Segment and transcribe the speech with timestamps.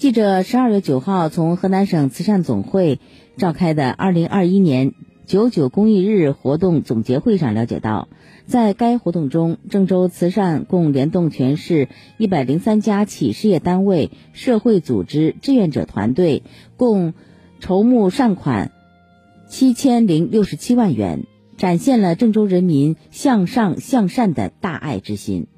[0.00, 3.00] 记者十二月九号从河南省慈善总会
[3.36, 4.94] 召开的二零二一年
[5.26, 8.08] 九九公益日活动总结会上了解到
[8.46, 16.44] 在该活动中郑州慈善共联动全市一百零三家企事业单位社会组织志愿者团队
[16.78, 17.12] 共
[17.60, 18.72] 筹募善款
[19.50, 21.26] 七千零六十七万元
[21.58, 25.50] 展现了郑州人民向上向善的大爱之心。